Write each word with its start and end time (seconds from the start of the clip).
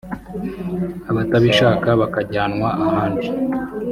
abatabishaka 1.11 1.87
bakajyanwa 2.01 2.67
ahandi 2.87 3.27